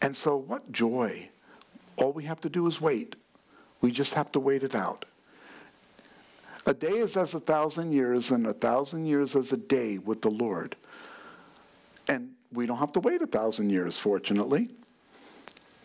[0.00, 1.28] And so, what joy!
[1.96, 3.16] All we have to do is wait.
[3.82, 5.04] We just have to wait it out.
[6.66, 10.22] A day is as a thousand years, and a thousand years as a day with
[10.22, 10.76] the Lord.
[12.08, 14.68] And we don't have to wait a thousand years, fortunately,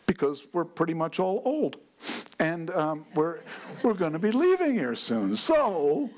[0.08, 1.78] because we're pretty much all old.
[2.46, 3.40] And um, we're,
[3.82, 5.36] we're going to be leaving here soon.
[5.36, 6.12] So,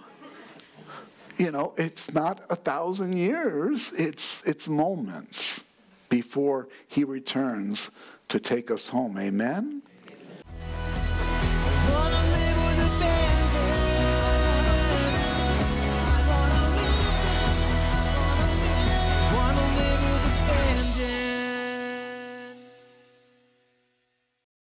[1.37, 5.61] you know, it's not a thousand years, it's, it's moments
[6.09, 7.91] before he returns
[8.27, 9.17] to take us home.
[9.17, 9.83] Amen?